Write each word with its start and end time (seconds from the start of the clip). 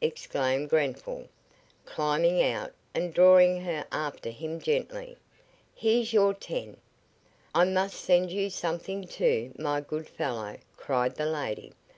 exclaimed 0.00 0.70
Grenfall, 0.70 1.28
climbing 1.84 2.42
out 2.42 2.72
and 2.94 3.12
drawing 3.12 3.60
her 3.60 3.86
after 3.92 4.30
him 4.30 4.58
gently. 4.58 5.18
"Here's 5.74 6.10
your 6.10 6.32
ten." 6.32 6.78
"I 7.54 7.64
must 7.66 8.00
send 8.00 8.32
you 8.32 8.48
something, 8.48 9.06
too, 9.06 9.52
my 9.58 9.82
good 9.82 10.08
fellow," 10.08 10.56
cried 10.78 11.16
the 11.16 11.26
lady. 11.26 11.74